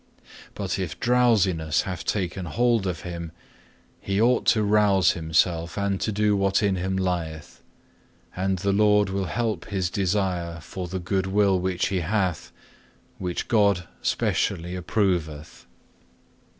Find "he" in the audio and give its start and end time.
3.99-4.19, 11.89-11.99